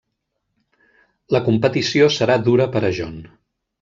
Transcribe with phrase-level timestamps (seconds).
[1.37, 3.21] La competició serà dura per a John.